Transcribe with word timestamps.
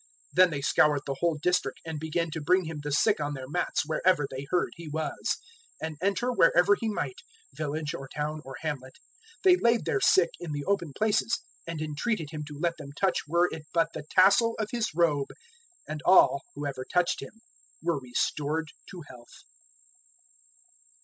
006:055 0.35 0.35
Then 0.37 0.49
they 0.49 0.61
scoured 0.61 1.01
the 1.05 1.15
whole 1.19 1.35
district, 1.39 1.79
and 1.85 1.99
began 1.99 2.31
to 2.31 2.41
bring 2.41 2.63
Him 2.65 2.79
the 2.81 2.91
sick 2.91 3.19
on 3.19 3.35
their 3.35 3.47
mats 3.47 3.83
wherever 3.85 4.25
they 4.27 4.47
heard 4.49 4.71
He 4.75 4.87
was. 4.89 5.37
006:056 5.83 5.87
And 5.89 5.97
enter 6.01 6.31
wherever 6.31 6.75
He 6.79 6.89
might 6.89 7.19
village 7.53 7.93
or 7.93 8.07
town 8.07 8.41
or 8.43 8.55
hamlet 8.61 8.95
they 9.43 9.57
laid 9.57 9.85
their 9.85 9.99
sick 10.01 10.31
in 10.39 10.53
the 10.53 10.65
open 10.65 10.93
places, 10.97 11.41
and 11.67 11.79
entreated 11.83 12.31
Him 12.31 12.43
to 12.45 12.57
let 12.59 12.77
them 12.77 12.89
touch 12.99 13.27
were 13.27 13.47
it 13.51 13.67
but 13.75 13.89
the 13.93 14.05
tassel 14.09 14.55
of 14.57 14.69
His 14.71 14.89
robe; 14.95 15.29
and 15.87 16.01
all, 16.03 16.45
whoever 16.55 16.83
touched 16.83 17.21
Him, 17.21 17.39
were 17.83 17.99
restored 17.99 18.71
to 18.89 19.03
health. 19.07 19.43